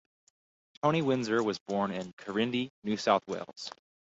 [0.81, 3.69] Tony Windsor was born in Quirindi, New South Wales.